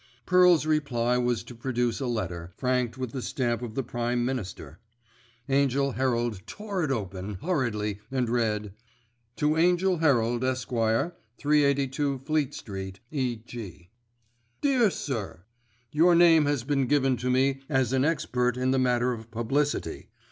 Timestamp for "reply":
0.65-1.15